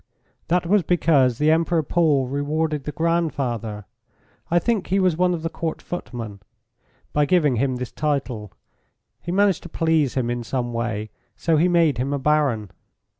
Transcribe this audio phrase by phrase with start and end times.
[0.47, 3.85] "That was because the Emperor Paul rewarded the grandfather
[4.49, 6.39] I think he was one of the Court footmen
[7.13, 8.51] by giving him this title.
[9.21, 12.71] He managed to please him in some way, so he made him a baron.